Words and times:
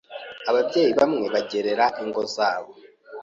Ababyeyi 0.49 0.91
bamwe 0.99 1.25
bagerera 1.33 1.85
ingo 2.03 2.21
zabo 2.35 2.71